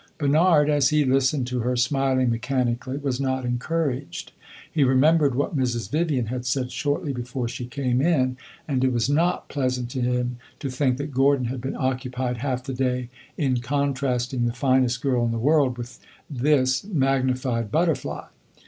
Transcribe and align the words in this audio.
Bernard, 0.17 0.67
as 0.67 0.89
he 0.89 1.05
listened 1.05 1.45
to 1.45 1.59
her, 1.59 1.75
smiling 1.75 2.31
mechanically, 2.31 2.97
was 2.97 3.21
not 3.21 3.45
encouraged. 3.45 4.31
He 4.71 4.83
remembered 4.83 5.35
what 5.35 5.55
Mrs. 5.55 5.91
Vivian 5.91 6.25
had 6.25 6.43
said 6.43 6.71
shortly 6.71 7.13
before 7.13 7.47
she 7.47 7.67
came 7.67 8.01
in, 8.01 8.35
and 8.67 8.83
it 8.83 8.91
was 8.91 9.11
not 9.11 9.47
pleasant 9.47 9.91
to 9.91 10.01
him 10.01 10.37
to 10.57 10.71
think 10.71 10.97
that 10.97 11.13
Gordon 11.13 11.45
had 11.49 11.61
been 11.61 11.75
occupied 11.75 12.37
half 12.37 12.63
the 12.63 12.73
day 12.73 13.09
in 13.37 13.57
contrasting 13.57 14.47
the 14.47 14.53
finest 14.53 15.03
girl 15.03 15.23
in 15.23 15.31
the 15.31 15.37
world 15.37 15.77
with 15.77 15.99
this 16.27 16.83
magnified 16.83 17.71
butterfly. 17.71 18.25